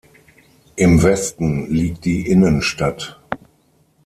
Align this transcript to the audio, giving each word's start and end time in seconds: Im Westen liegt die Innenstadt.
Im 0.77 1.03
Westen 1.03 1.67
liegt 1.69 2.05
die 2.05 2.27
Innenstadt. 2.27 3.21